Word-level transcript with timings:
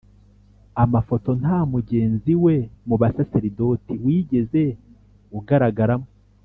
a 0.81 0.83
mafoto 0.93 1.29
nta 1.41 1.57
mugenzi 1.73 2.33
we 2.43 2.55
mu 2.87 2.95
basaseridoti 3.01 3.93
wigeze 4.03 4.63
ugaragaramo. 5.37 6.07